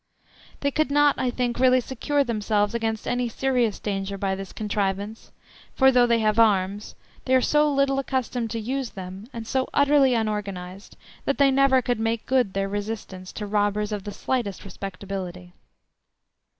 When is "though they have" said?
5.91-6.39